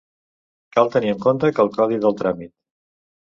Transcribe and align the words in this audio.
Cal 0.77 0.89
tenir 0.95 1.11
en 1.15 1.19
compte 1.25 1.51
que 1.59 1.65
el 1.67 1.69
codi 1.77 2.01
del 2.07 2.17
tràmit. 2.23 2.53